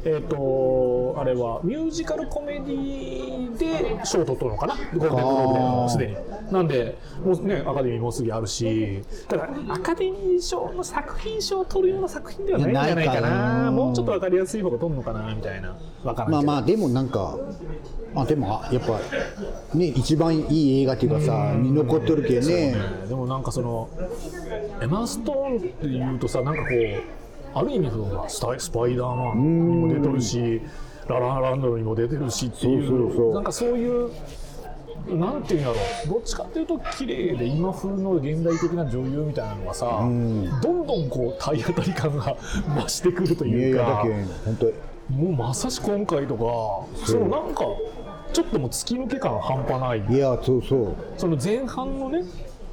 [0.07, 4.75] えっとあれはミュージカルコメディで賞を取ったのかな。
[4.75, 6.17] ゴールデングローブでもうすでに
[6.51, 13.71] なんでもうねアカデミーもうすぐあるしただアカデミー賞の作品賞を取るような作品ではないんじゃないかな。
[13.71, 17.39] もうちょっと分かりやすい方が取るのかなみたいな分かまあまあでもなんか
[18.15, 19.01] あでもあやっぱ
[19.77, 22.77] ね一番いい映画っていうかさに残っとるけんね。
[23.09, 23.89] でもなんかその
[24.81, 30.61] エマ・ストーンっていうとさなんかこうある意味そのススパイダーマンにも出てるし
[31.09, 33.35] ララランドにも出てるしっていうそうそうそう。
[33.35, 34.11] なんかそういう
[35.07, 35.75] なんていうんやろ。
[36.07, 40.61] どっちかっていうと綺麗で今風の現代的な女優みたいなのがさ、ん。
[40.61, 42.37] どんどんこう体当たり感が
[42.77, 44.05] 増してくるというか
[44.45, 44.67] 本当
[45.13, 47.65] もうまさしく今回とかそのなんか
[48.33, 50.15] ちょっともう突き抜け感半端ない。
[50.15, 50.97] いやそうそう。
[51.17, 52.23] その前半のね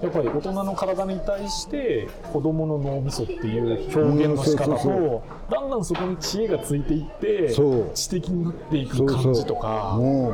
[0.01, 7.53] やっぱり大人の体に対して子供の脳みそっていう表現の仕方とだんだんそこに知恵がついていって
[7.93, 10.33] 知的になっていく感じとかも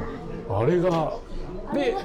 [0.50, 1.14] あれが
[1.74, 1.96] で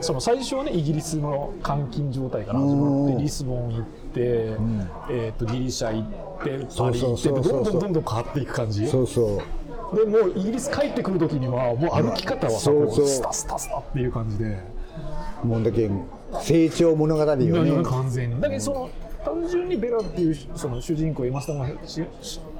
[0.00, 3.16] その最初はねイギリスの監禁状態から始まっうん。
[3.16, 4.20] てリスボン行って、
[5.10, 6.10] えー、とギリシャ行っ
[6.44, 8.82] てパリ行ってどんどんどんどん変わっていく感じ。
[8.82, 9.42] うでそうそ
[9.92, 10.06] う。
[10.06, 13.08] もうイギリス帰ってくる時にはもう歩き方はさそうそう。
[13.08, 14.58] スタスタスタっていう感じで。
[15.42, 16.04] もうだけん
[16.42, 17.82] 成長物語よね。
[17.84, 18.40] 完全に。
[18.40, 18.90] だけどその
[19.24, 21.68] 単純にベラっていうその主人公エマスタが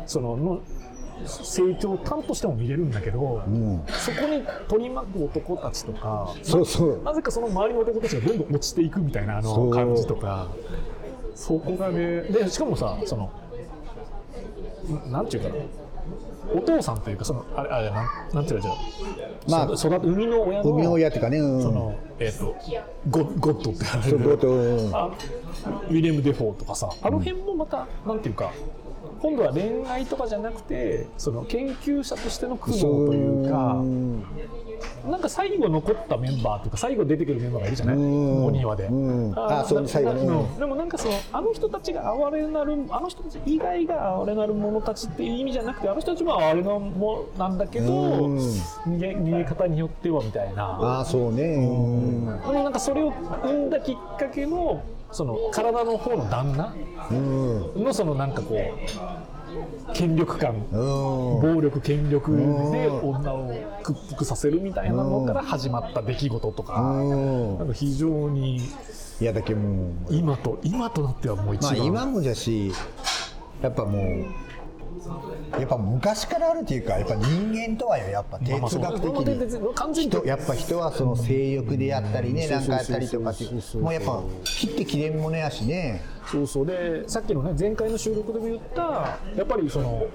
[0.07, 0.61] そのの
[1.27, 7.03] 成長を担としても見れるんだけど、んそこに取り巻く男たちとかそうそう。
[7.03, 10.49] なぜかその周りの男たちがどんどん落ちていくみたいなあの感じとか。
[11.35, 12.23] そこがね。
[12.23, 13.31] でしかもさその
[15.09, 15.55] んなんていうかな。
[16.55, 18.73] お父さんというかそのあれあれなんなんていうのじゃ
[19.49, 21.63] まあ育て生みの親の海の親っていうかねうん。
[21.63, 22.57] そのえっ、と
[23.11, 24.95] ゴゴッドってあれそうゴッドうん。
[24.95, 25.11] あ
[25.91, 28.53] ウィリアム・デフォーとかさあの辺もまた、なんていうか
[29.21, 33.83] 今度は恋愛とかじゃなくてその研究者としての苦悩というか
[35.09, 37.97] なんか最後残ったメンバーというか最後出てくるメンバーがいるじゃない？
[37.97, 38.47] うん。
[38.47, 39.35] お庭で、うん。
[39.37, 40.13] あそうな最後
[40.59, 48.39] でもなんかそのあの人たちが哀れなるあの人たち以外が哀れなる者たちっていう意味じゃなくてあの人たちも哀れなものなんだけどうん。
[48.39, 50.65] 逃げ逃げ方によってはみたいな。
[50.65, 51.43] ああそうね。
[51.43, 52.27] うん。
[52.27, 53.11] でもなんかそれを
[53.43, 56.75] 生んだきっかけのその体の方の旦那
[57.11, 57.58] うん
[57.89, 61.55] のそのなんかこう権力感うん。
[61.55, 67.59] 暴力権力で女を屈服させるみたいなのから始まった出来事とかうん。
[67.59, 68.57] なんか非常に
[69.21, 72.73] いやだけどもう今と今となってはもう一番、まあ今もじゃし
[73.61, 74.27] やっぱもう
[75.53, 80.29] やっぱ昔からあるというかやっぱ人間とはよやっぱ哲学的に。
[80.29, 82.51] やっぱ人はその性欲であったりねうん。
[82.51, 83.45] なんかあったりとかって
[83.77, 86.67] もうやっぱ切って切れんものやしねそうそう。
[86.67, 90.07] でさっきのね前回の収録でも言ったやっぱりその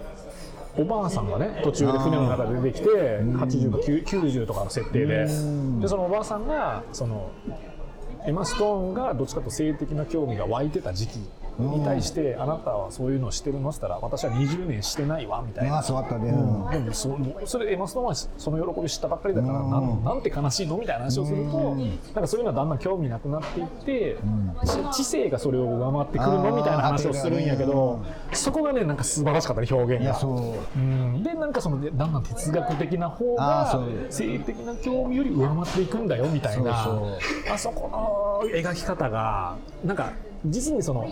[0.75, 5.25] おばあさんがね途中で船の中で出てきて80か9 90とかの設定で。
[5.25, 5.27] で
[5.87, 7.31] そのおばあさんがその
[8.25, 11.19] エマ・ストーンがどっちかというと性的な興味が湧いてた時期
[11.59, 13.69] に対してあなたはそういうのをしてるの？
[13.69, 15.83] って言ったら私は20年してないわみたいな。
[15.83, 16.29] そうあったね。
[16.29, 16.83] うん。
[16.83, 20.77] でもそそれエマ・ストーンはその喜び知ったばっかりだからなんなんて悲しいの？
[20.77, 24.17] みたいな話をするとなんかそういうのはだんだん興味なくなっていって
[24.93, 26.55] ち知性がそれを上回ってくるの？
[26.55, 30.19] みたいな話をするんやけどそこがねなんか素晴らしかったね表現が。
[30.27, 30.27] う。
[30.75, 31.23] うん。
[31.23, 36.83] でなんかそのでだんだん哲学的な方が性的な興味より上回っていくんだよみたいな。
[36.83, 37.17] そう。
[37.51, 40.11] あそこの描き方がなんか
[40.45, 41.07] 実にその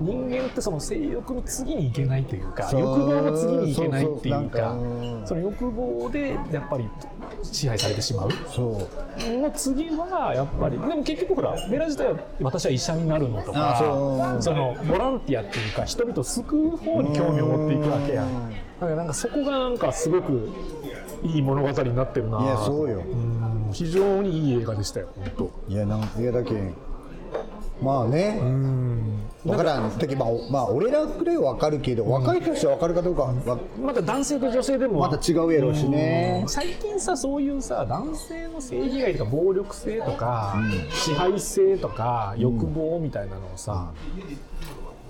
[0.00, 4.76] 人間ってその性欲の次にいけないというか欲望の次にいけないっていうか
[5.26, 6.88] その欲望でやっぱり
[7.42, 8.30] 支配されてしまう。
[8.48, 9.40] そう。
[9.40, 18.50] の次はやっぱりでも結局ほらベラ自体は私は医者になるのとかあそのボランティアっていうか人々を救う方に興味を持っていくわけやん。
[18.50, 20.48] だからなんかそこがなんかすごく
[21.22, 23.00] いい物語になってるないやそうよ。
[23.00, 23.70] うん。
[23.72, 26.74] 非常にいい映画でしたよ本いやなんいやだけん
[27.82, 28.40] まあね。
[29.44, 35.00] 分からん時まあおまあ俺らくらいは分かるけど若い人たちは分かるかどうかはまた男性と女性でも。
[35.00, 36.40] また違うやろうしね。
[36.42, 36.48] うん。
[36.48, 40.56] 最近さそういうさ男性の性被害とか暴力性とか、
[40.92, 43.92] 支配性とか欲望みたいなのをさ、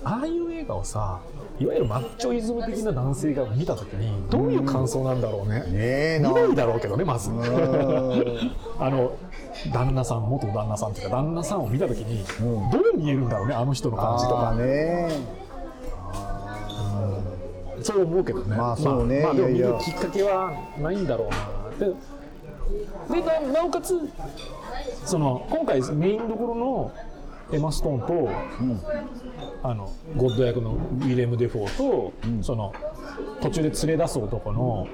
[0.02, 1.20] ああいう映画をさ
[1.58, 7.30] いわゆるマッチョイズム的な男性が見た時にどういう感想なんだろうね、ねえな見ないだろうけどねまず。
[7.30, 7.38] ん。
[8.80, 9.12] あの
[9.72, 12.24] 旦那さん元旦那さんっていうか旦那さんを見た時に、
[12.72, 14.54] どう見えるんだろうねあの人の感じとか。
[14.54, 15.10] ね。
[17.82, 18.56] そう思うけどね。
[18.56, 19.20] まあそうね。
[19.20, 21.86] まあ、まあでも見るきっかけはないんだろうな。
[21.86, 23.98] で、でななおかつ
[25.04, 26.92] その今回メインどころの
[27.52, 28.28] エマストーンと、
[29.62, 32.72] あのゴッド役のウィレム・デフォーと、その
[33.42, 34.86] 途中で連れ出す男の、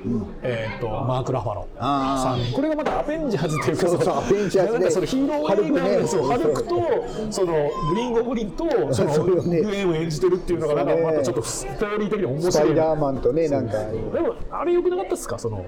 [0.42, 2.42] えー、とマーク・ラファロあー。
[2.44, 6.06] さんこれがまたアベンジャーズっていうかそうそうアベンジャーズでなんかそのヒーロー映画ハルクね。
[6.06, 6.74] そうハルクと
[7.30, 7.52] その
[7.90, 13.78] グリーン・ゴブリンとそのグエンを演じてるっていうのがなんかまたちょっとストーリー的に面白いスパイダーマンとねなんか。
[13.84, 15.38] でもあれ良くなかったですか？
[15.38, 15.64] その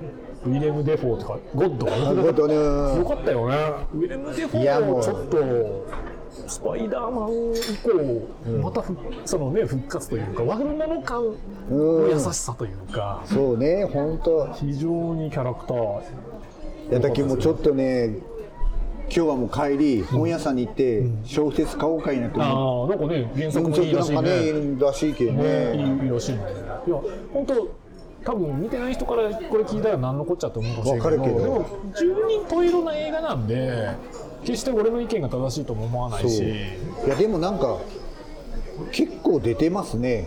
[0.47, 3.57] ウィレム・デフォーとかゴッドよかったよね。
[3.95, 5.39] ウィレム・デフォーもちょっと
[6.47, 11.23] スパイダーマン以降、またふそのね復活というか悪者感
[11.71, 14.53] の優しさというか、そうね本当。
[14.55, 16.03] 非常にキャラクター。
[16.91, 18.19] いやだけどもうちょっとね
[19.11, 24.23] 今日はもう帰り本屋さんに行って小説買おうかいなとあ思あなんかね原う作もいいらしいね。
[24.23, 25.43] ねいいらしいけどね。
[25.43, 26.39] ねいいらしいね。
[26.87, 26.97] いや
[27.33, 27.69] 本当
[28.25, 31.43] 多分見てない人からこれ聞いたら何のこっちゃと思うかもしれないけどわかるけど。
[31.43, 33.91] でも十人十色な映画なんで
[34.45, 36.43] 決して俺の意見が正しいとも思わないし。
[36.43, 37.79] いやでもなんか
[38.93, 40.27] 結構出てますね。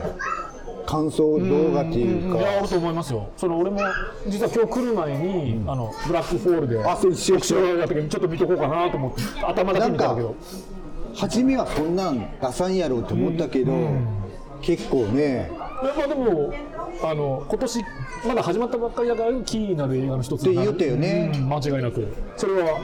[0.85, 2.39] 感想動画っていうか。
[2.39, 3.29] いやあると思いますよ。
[3.37, 3.79] その俺も
[4.27, 10.35] 実は今日来る前に、あのブラックホールであそう一緒一緒やった時にちょっと見とこうかなと思って頭だけ見たけど。
[11.13, 13.73] 初めはそんなん出さんやろうと思ったけど
[14.61, 15.51] 結構ね。
[15.83, 16.53] いやまあでも
[17.03, 17.85] あの今年
[18.27, 21.31] まだ始まったばっかりだからキーになる映画の一つって言ったよね。
[21.33, 22.07] うん間違いなく。
[22.37, 22.79] それは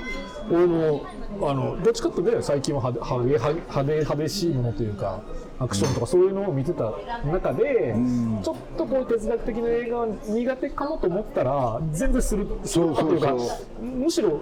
[0.50, 1.06] 俺も
[1.42, 5.22] あのどっちかっていうとね最近は派手派手派手しいものというか
[5.60, 6.92] アクションとかそういうのを見てた
[7.26, 7.96] 中で、
[8.44, 13.08] ちょっとこう哲学的な映画は苦手かもと思ったら全然するそうそうそう。
[13.10, 13.36] というか
[13.82, 14.42] むしろ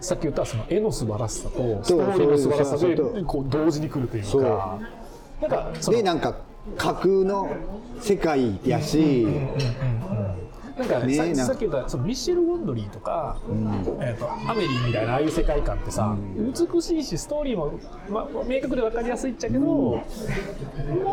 [0.00, 4.78] さっき言ったその絵の素晴らしさとストーリーの素晴らしさでこう同時に来るというか
[5.40, 6.36] なんかでなんか
[6.76, 7.54] 架空の
[8.00, 9.26] 世界やし
[10.78, 13.38] なんか、ねささっき言ったそのミッシェル・ゴンドリーとか、
[14.00, 20.04] えー、とアメリーみたいなああいう世界観ってさ、美しいしストーリーも、ま、明確で分かりやすいっちゃけど、も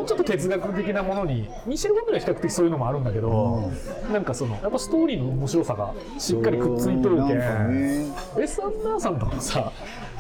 [0.04, 3.71] うちょっと哲学的なものにミッシェル・ゴンドリーは比較的そういうのもあるんだけど、
[4.12, 9.71] なんかそのやっぱストーリーの面白さがしっかりくっついとるけん、ねウェス・アンダーソンとかもさ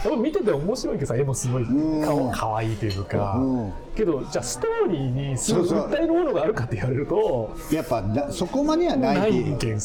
[0.03, 1.65] ぱ見てて面白いけどさ絵もすごい。
[2.33, 3.73] かわいいというか、うん。
[3.95, 9.79] けどじゃあストーリーにすごい訴えるものがあるかって言われるとやっぱなそこまではないないけん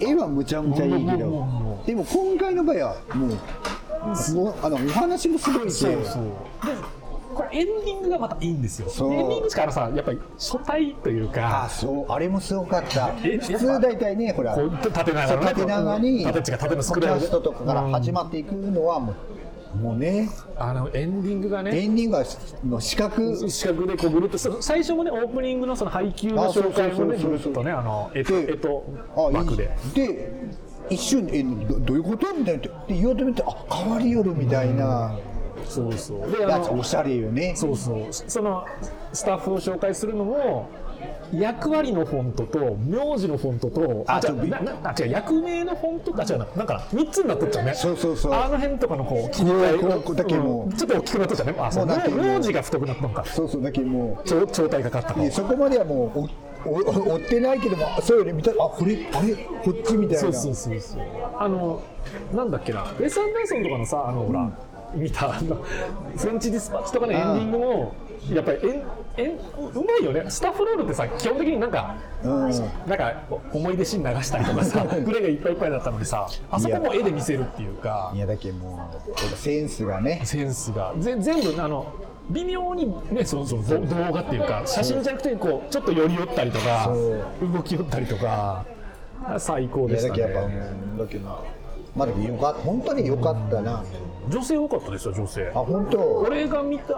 [0.00, 1.46] 絵はむちゃむちゃいいけど。
[1.86, 3.28] でも今回の場合はもう
[4.34, 6.22] もうあのお話もすごいしそうそう。
[6.66, 6.96] で
[7.34, 9.10] これエンディングがまたいいんですよ。
[9.10, 12.12] エンディングしかあのさやっぱり初対というあかそう。
[12.12, 13.12] あれもすごかった。
[13.22, 15.46] え普通大体ねほら縦長のね。
[15.46, 19.16] 縦長に縦のスキクラムャストとかから始まっていくのはもう
[19.76, 20.28] もうね。
[20.56, 21.78] あのエンディングがね。
[21.78, 22.24] エンディングは
[22.64, 23.48] の四角。
[23.48, 28.84] 四角でこうぐるっと最初もねオープニングのその配給の紹介もねぐるっとねあのえっとでえっと
[29.14, 29.76] 枠で。
[29.94, 30.32] で
[30.88, 35.18] 一瞬えどどういうことみたいなで言おうと見てあ変わりよるみたいな。
[35.68, 36.30] そうそう。
[36.30, 37.54] であのおしゃれよね。
[37.56, 38.06] そうそう。
[38.10, 38.64] その
[39.12, 40.68] スタッフを紹介するのも
[41.32, 47.74] 役割のフォントと名字のフォントとあ違うな違う役名のフォントあ違うななんか3つになっとっちゃうね。
[47.74, 48.32] そうそうそう。
[48.32, 50.14] あの辺とかのこう切り替え。
[50.14, 50.64] だけもう。
[50.64, 50.76] うん。
[50.76, 51.54] ちょっと大きくなっとっちゃうね。
[51.58, 51.86] あそう。
[51.86, 52.24] もうだけもう。
[52.24, 53.24] 名字が太くなったのか。
[53.24, 55.30] そうそうだけども超超体がかかったか。
[55.30, 56.28] そこまではもうお
[56.66, 60.20] 追ってないけどもそういうの見たらあこれあれこっちみたいな。
[60.20, 61.02] そうそうそうそう。
[61.38, 61.82] あの
[62.34, 62.82] なんだっけな。
[62.82, 64.50] ウェス・アンダーソンとかのさあのほら、
[64.94, 65.56] 見たあの
[66.16, 67.94] フレンチ・ディスパッチとかのエンディングも
[68.32, 68.82] やっぱりえん
[69.16, 69.38] えんう
[69.84, 70.24] まいよね。
[70.28, 72.50] スタッフロールってさ基本的になんかうん。
[72.50, 80.20] なんか思い出シーン流したりとかさ グレがいっぱいいっぱいだったのにさあそこも絵で見せるっていうかいやだけどもうセンスがね。
[80.24, 80.92] センスが。
[80.98, 81.86] ぜ全部あの
[82.30, 86.92] 微妙にねそのその動動画っていうか写真じゃなくてこうちょっと寄り寄ったりとか
[87.40, 88.64] 動き寄ったりとか
[89.38, 90.60] 最高でしただけどやっぱね
[90.98, 91.44] だけど
[91.96, 93.82] まあでもよか本当によかったな。
[94.28, 95.50] 女性多かったですよ女性。
[95.54, 95.98] あ本当。
[96.18, 96.94] 俺が見た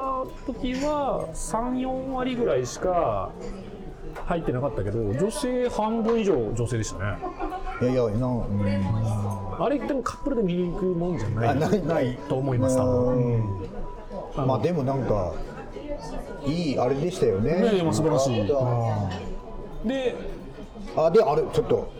[0.46, 3.30] 時は34割ぐらいしか
[4.24, 7.18] 入ってなかったけど女性半分以上女性でしたね。
[7.82, 9.64] いやいやな、うん。
[9.64, 12.18] あれでもカップルで見に行くもんじゃないあないない。
[12.28, 13.68] と思います多分、うん。
[14.36, 15.32] あのまあでもなんか
[16.44, 17.60] いいあれでしたよね。
[17.60, 18.46] ね素晴らしい。
[19.86, 20.14] で
[20.96, 21.04] た。
[21.06, 21.92] あであれちょっと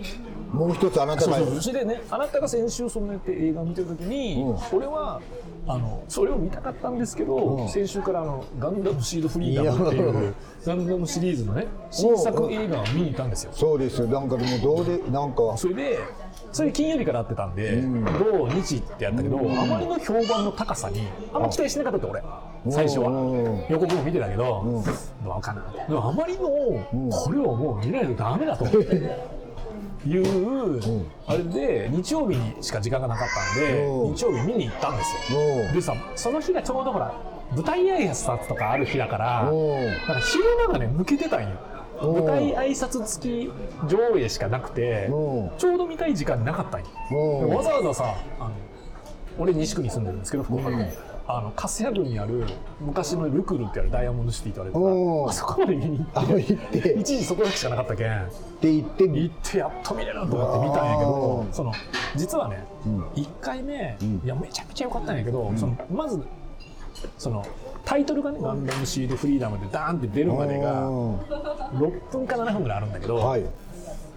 [0.53, 1.61] もう一つあなたがそうそう。
[1.61, 4.79] それでねあなたが先週そのやって映画を見てる時に、うん。
[4.79, 5.21] 俺は
[5.67, 10.35] あのそれを見たかったんですけど、先週からあのガンダムシードフリーダムっていう
[10.65, 13.53] ガンダムシリーズのね新作映画を見に行ったんですよ。
[13.53, 14.07] そうですよ。
[14.07, 15.57] なんかでもどうでなんか。
[15.57, 15.99] それで
[16.53, 22.23] それ金曜日から会ってたんで、土日ってやったけど、あまりの評判の高さにあんま期待してなかったって
[22.65, 23.11] 俺最初は。
[23.11, 23.65] うん。
[23.69, 24.83] 予告も見てたけど、
[25.23, 25.87] どうかな。
[25.87, 26.49] でもあまりの、
[27.11, 28.65] これをもう見ないとダメだと
[30.07, 34.15] いう、あれで日曜日にしか時間がなかったんで、うん。
[34.15, 35.75] 日曜日見に行ったんですよ、うん。
[35.75, 37.15] でさその日がちょうどほら
[37.53, 39.87] 舞台挨拶とかある日だから、うん。
[39.87, 41.49] なんか昼間がね抜けてたんよ。
[42.03, 42.13] うん。
[42.15, 43.53] 舞台挨拶付き
[43.89, 45.51] 上映しかなくてうん。
[45.59, 46.87] ちょうど見たい時間なかったんよ。
[47.11, 47.49] うん。
[47.55, 48.51] わざわざさあの
[49.39, 50.79] 俺西区に住んでるんですけど福岡の
[51.31, 52.45] あの粕谷郡にある
[52.81, 56.97] 昔のルクルってあるダイヤモンドシティとあるうんあそこまで見に行あって行って。
[56.99, 58.23] 一時そこだけしかなかったけん。
[58.25, 58.29] っ
[58.61, 61.73] て言って行ってやっと見れると思って見たんやけどうんその
[62.17, 62.65] 実はね、
[63.15, 66.25] 1回目、いやめちゃくちゃ良かったんやけど、そのまず
[67.19, 67.47] その
[67.85, 73.45] タイトルがね「ガンダムシードフリーダム」でダーンって出るまでが6分か7分ぐらいあるんだけど、はい。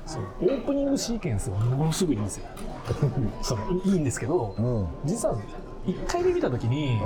[0.06, 2.45] そのオープニングシーケンスがものすごいいいんですよ。
[3.43, 4.88] そのいいんですけど、うん。
[5.06, 5.36] 実は
[5.86, 7.00] 1回目見た時に、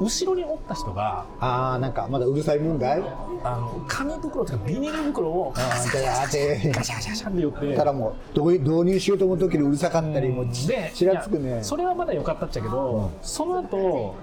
[0.00, 3.02] 後ろにおった人がああなんかまだうるさい問題
[3.42, 6.26] あの紙袋とかビニール袋をああであ。
[6.28, 10.68] でガシャガシャガシャって寄ってたらもう導導入しようと思う時にうるさかったりもうち
[11.04, 14.14] らつくねそれはまだ良かったっちゃけど、その後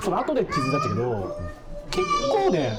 [0.00, 1.36] その後で気づいたっちゃけど
[1.90, 2.78] 結構ね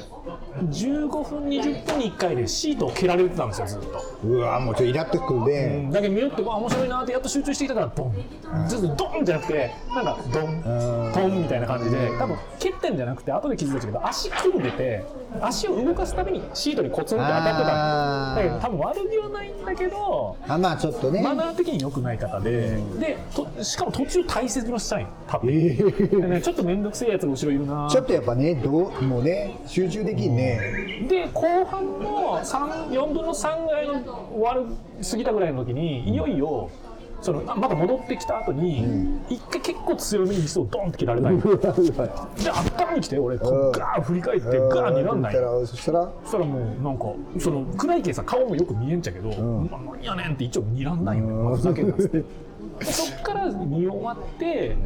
[0.58, 4.02] 15分20分に1回でシートを蹴られてたんですよずっと。
[4.24, 5.90] うわもうちょっとイラっとくるね。
[5.92, 8.68] だけど見よってあ面白いなってやっと集中してきたからドン。
[8.68, 15.06] ずっとドンじゃなくてなんかドントンみたいな感じで多分蹴ってんじゃなくて後で気づいたけど足組んでて
[15.42, 21.22] 足を動かすためにシートにコツンって当たってただけど多分悪気はないんだけどあまあちょっとね。
[21.22, 26.42] マナー的に良くない方で、でとしかも途中大切のしたい多分、えー。
[26.42, 30.39] ちょっと面倒くせえやつが後ろいるなちょっとやっぱねどうもうね集中できんね
[31.08, 34.66] で後半の3 4分の3ぐらいの終わる
[35.10, 36.70] 過ぎたぐらいの時にいよいよ
[37.22, 41.42] そのあまだ戻ってきた後に一回結構強めにリスをドンって切られたんよ。
[41.58, 45.36] で頭に来て俺こうガーン振り返ってガーンになんない。
[45.36, 47.06] よそしたらそしたらもうなんか
[47.38, 52.20] その暗いけさ顔もよく見えんちゃけど、まあ何やねんって一応睨んだんよね、まあふざけんなっつって。
[52.20, 52.26] で
[52.86, 54.78] そっから見終わって、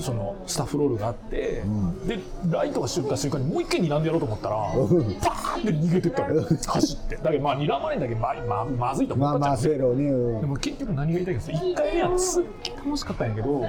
[0.00, 1.62] そのスタッフロールがあって、
[2.06, 2.18] で
[2.50, 6.42] ライトが出た瞬間にもう一回睨んでやろうと思ったら、パーンって逃げてったのよ。
[6.66, 7.16] 走って。
[7.16, 10.10] だけどまあ睨まれんだけどまあままずいと思まあまあったっちゃうせやろうね。
[10.10, 10.40] うん。
[10.40, 13.66] でも結局何が言いたいかって1回目はすっげえ楽しかったんやけど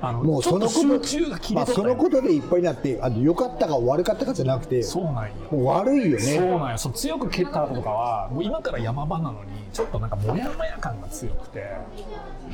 [0.00, 11.64] あのもうそのことまあそのことでいっぱいになってあの良かったか悪かったかじゃなくてそうなんよもう悪いよそうねなんよそう強く蹴った後とかはもう今から山場なのにちょっとなんかモヤモヤ感が強くて。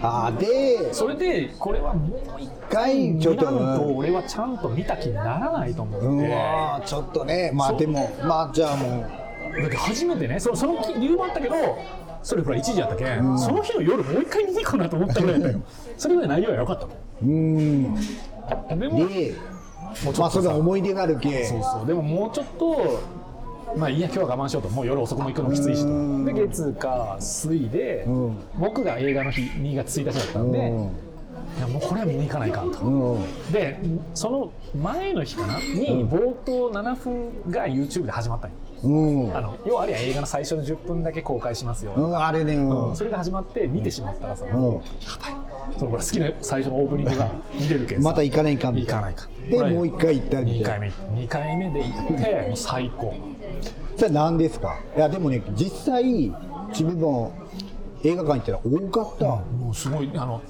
[0.03, 3.47] あーでそれでこれはもう一回ちょっと
[3.95, 7.53] 俺はちゃんと見た気にならないと思って、うわーちょっとね。
[7.55, 9.61] まあでもまあじゃあもう。
[9.63, 11.55] だって初めてねそのその理由もあったけど
[12.25, 13.05] それほら1時やったけ？
[13.05, 15.61] ん、その日の夜もう一回見に行こうなと思ったぐらいだよ。
[15.99, 17.95] それぐらい内容は良かったのうん。
[17.95, 20.21] でもでもうちょっとさ。
[20.23, 21.45] まあその思い出があるけ。
[21.45, 21.87] そうそう。
[21.87, 23.03] でももうちょっと
[23.77, 24.71] まあいいや今日は我慢しようと。
[24.71, 25.89] もう夜遅くも行くのきついしと。
[25.89, 26.25] うん。
[26.25, 28.37] で月火水で、ん。
[28.59, 30.67] 僕が映画の日2月1日だったんで、うん。
[30.67, 33.53] いやもうこれは見に行かないかんと、うん。
[33.53, 33.79] で
[34.15, 34.51] その
[34.81, 35.59] 前の日かな？
[35.59, 39.37] に冒頭7分が YouTube で始まったんようん。
[39.37, 42.97] あの要はあれや映画の最初の10分だけ公開しますよ、うんあれねうん。
[42.97, 44.53] それが始まって見てしまったらさ、うん。
[45.79, 48.05] そのほら好きな最初のオープニングが見れるけんさ。
[48.09, 49.09] また行かないかんみたいな。
[49.11, 50.91] 行かないかでもう一回行ったみ2たいな。
[50.91, 51.21] 回目。
[51.25, 53.15] 2回目で行ってもう最高。
[53.97, 54.79] それ何ですか？
[54.97, 56.05] いやでもね実際
[56.71, 57.33] 自分も
[58.03, 59.25] 映画館行ったら多かった。
[59.27, 60.43] もうすごいあの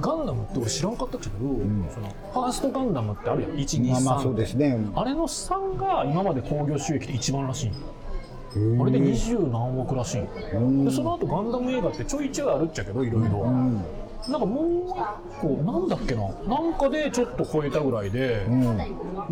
[0.00, 1.30] ガンダムって俺知らんかったけど、
[1.92, 3.50] そのファーストガンダムってあるやん。
[3.52, 4.78] 123、まあまあそうですね。
[4.94, 7.70] あれの3が今まで興行収益で一番らしい
[8.80, 13.46] あれで二十何億らしいでその後ガンダム映画ってちょいちょいあるっちゃけどいろいろ。
[14.28, 16.28] なんかもう一個なんだっけな。
[16.46, 18.46] なんかでちょっと超えたぐらいで、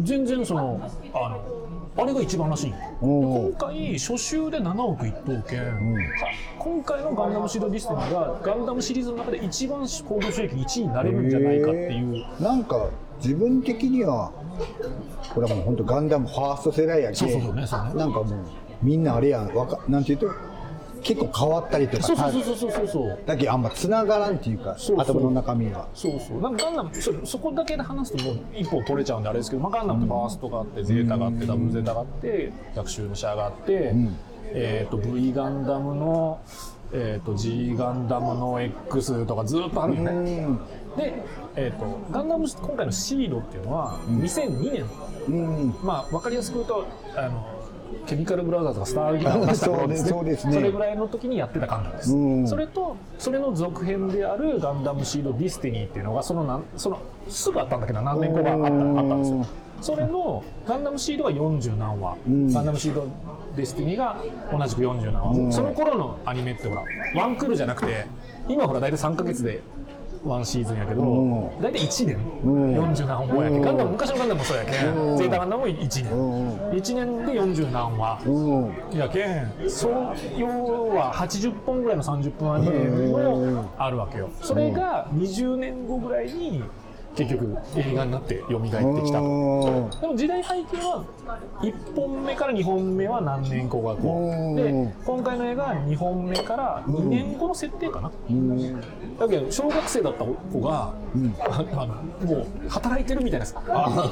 [0.00, 0.80] 全然その
[1.12, 1.65] あの
[1.98, 2.74] あれが一番らしい。
[3.00, 5.72] 今回初週で7億一等券、は
[6.58, 12.90] 今回のガンダムシードディスティニーがガンダムシリーズの中で一番興行収益1位になれるんじゃないかっていう、なんか
[13.22, 14.30] 自分的には
[15.34, 17.94] これはもう本当ガンダムファースト世代やけそうそうそうねそうね。
[17.94, 18.26] なんかもう
[18.82, 19.54] みんなあれやん。
[19.54, 20.30] わかなんていうと
[21.02, 23.18] 結構変わったりとかそうそうそうそうそうそう。
[23.26, 25.88] だけどあんまつながらんっていうかそう頭の中身が。
[25.94, 26.40] そうそう。
[26.40, 33.94] なんかガンダムそそこだけで話すともう一本取れちゃうんであれですけど、まあ、ガンダムってファーストがあってゼータがあってダブルゼータがあって逆襲のシャアがあって、
[34.52, 36.40] えー、と V ガンダムの、
[36.92, 40.56] えー、と G ガンダムの X とかずっとあるよね、うん。
[40.96, 41.22] で、
[41.56, 44.84] えー、とガンダム今回のシードっていうのは2002年、
[45.28, 45.74] うん。
[45.82, 46.86] まあ分かりやすく言うと
[47.16, 47.55] あの
[48.06, 50.52] ケミカルブラザーズがスターギターを出した頃ですねそうですね。
[50.52, 52.48] それぐらいの時にやってたガンダムです、うん。
[52.48, 59.46] それとそれの続編であるガンダムシードディスティニーっていうのがそのなんそのすぐあったんだけど何年後があったあったんですよ。
[59.80, 63.06] それのガンダムシードが40何話、ガンダムシード
[63.56, 64.16] ディスティニーが
[64.50, 66.82] 同じく40何話、その頃のアニメってほら
[67.14, 68.06] ワンクールじゃなくて
[68.48, 69.60] 今ほら大体3ヶ月で
[70.26, 71.60] ワンシーズンやけど、ん。
[71.60, 72.74] 大体1年、ん。
[72.94, 75.16] 40何本やけん、ガンダム昔のガンダムもそうやけん、うん。
[75.16, 76.50] ゼータガンダムも1年、うん。
[76.70, 79.52] 1年で40何話、うんやけん。
[79.68, 79.92] そう
[80.36, 80.46] 要
[80.88, 84.28] は80本ぐらいの30分アニメもあるわけよ。
[84.42, 86.62] それが20年後ぐらいに
[87.16, 89.24] 結局映画になって蘇ってきたと。
[89.24, 90.00] うん。
[90.00, 91.04] でも時代背景は
[91.60, 94.34] 1本目から2本目は何年後がこう。
[94.34, 94.52] ん。
[94.52, 98.80] うで今回の映画は2本目から2年後の設定かな、うん。
[99.18, 100.92] だけど小学生だった子が、
[101.40, 101.94] ああの
[102.26, 103.46] もう働いてるみたいな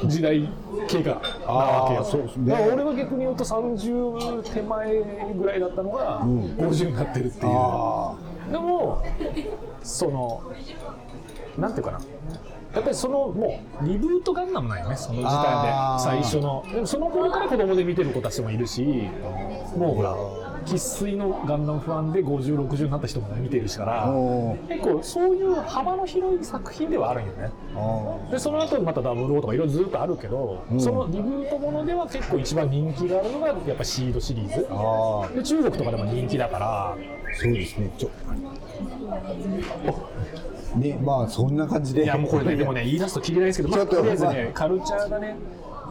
[0.05, 0.49] 時代
[0.87, 2.01] 経過なわけよ。
[2.01, 2.51] あーそうですね。
[2.51, 8.15] だから俺は逆に言うと30手前ぐらいだったのが50になってるっていう、あ
[8.51, 9.03] でも
[9.83, 10.41] その
[11.57, 11.99] なんていうかな
[12.75, 16.03] やっぱりそのもうリブートガンダムなんよねその時あー。
[16.03, 16.63] 点で最初の。
[16.71, 18.83] でもその頃から子供で見てる子たちもいるし
[19.77, 20.15] もうほら
[20.65, 27.51] 生粋のガンダムファンで5060になった人も見てるしからお結構そういう幅の広い作品ではあるんよね。
[27.75, 34.67] あでその後にまた00とかいろいろずっとあるけど、そのリブートものでは結構一番人気があるのがやっぱシードシリーズ。
[34.71, 36.97] あで中国とかでも人気だから。
[37.37, 38.09] そうですねちょ
[40.75, 42.03] ねまあそんな感じで。
[42.03, 45.35] いやもうこれねでもね言い出すときりないですけど、まあ、ととりあえずまねカルチャーがね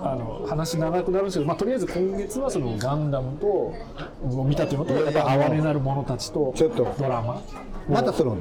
[0.03, 6.95] あの話長くなるんですけど、まあ、とりあえず今月はそのガンダムとを見たというのとやっぱ哀れなる者たちとちょっと。
[6.99, 7.43] ドラマ。
[7.89, 8.37] またその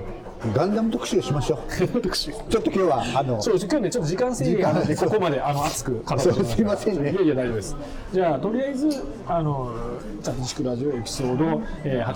[0.54, 1.60] ガンダム特集をしましょう。
[1.96, 7.12] 私ちょっと今日はあのそう今日ねちょっと時間制限があるんでここまであの熱く語ってそうすいませんね。
[7.12, 7.78] いやいや大丈夫です。
[8.12, 8.90] じゃあとりあえず
[9.26, 9.74] あの
[10.22, 12.14] チャットチクラジオエピソード、えー、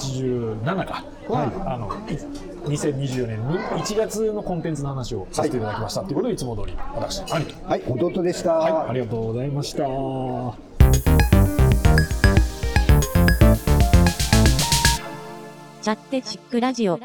[0.62, 1.06] 87か。
[1.30, 2.18] は、あのい
[2.68, 7.68] 2024年に1月のコンテンツの話をさせていただきましたということで、いつも通り私、兄と。
[7.68, 9.78] はい弟でした、はい、ありがとうございました。
[15.82, 17.00] チャッテチックラジオ。